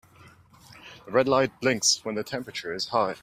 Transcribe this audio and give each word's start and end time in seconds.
The 1.05 1.11
red 1.11 1.27
light 1.27 1.61
blinks 1.61 2.03
when 2.03 2.15
the 2.15 2.23
temperature 2.23 2.73
is 2.73 2.87
high. 2.87 3.17